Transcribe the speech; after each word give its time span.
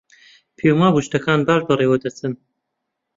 پێم 0.57 0.77
وابوو 0.81 1.05
شتەکان 1.07 1.39
باش 1.47 1.61
بەڕێوە 1.67 1.97
دەچن. 2.03 2.33